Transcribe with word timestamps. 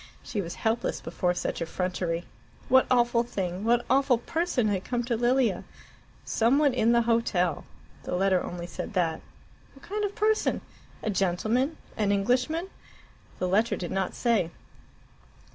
She 0.23 0.41
was 0.41 0.55
helpless 0.55 0.99
before 0.99 1.35
such 1.35 1.61
effrontery. 1.61 2.25
What 2.69 2.87
awful 2.89 3.21
thing 3.21 3.63
what 3.63 3.85
awful 3.87 4.17
person 4.17 4.67
had 4.67 4.83
come 4.83 5.03
to 5.03 5.15
Lilia? 5.15 5.63
"Some 6.25 6.57
one 6.57 6.73
in 6.73 6.91
the 6.91 7.03
hotel." 7.03 7.65
The 8.01 8.15
letter 8.15 8.43
only 8.43 8.65
said 8.65 8.93
that. 8.93 9.21
What 9.75 9.83
kind 9.87 10.03
of 10.03 10.15
person? 10.15 10.61
A 11.03 11.11
gentleman? 11.11 11.77
An 11.97 12.11
Englishman? 12.11 12.69
The 13.37 13.47
letter 13.47 13.75
did 13.75 13.91
not 13.91 14.15
say. 14.15 14.49